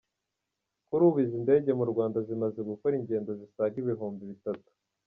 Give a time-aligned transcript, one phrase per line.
[0.87, 4.69] Kuri ubu izi ndege mu Rwanda zimaze gukora ingendo zisaga ibihumbi bitatu.